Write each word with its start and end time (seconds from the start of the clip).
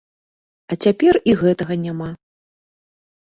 А 0.71 0.77
цяпер 0.85 1.19
і 1.33 1.35
гэтага 1.41 1.77
няма. 1.85 2.09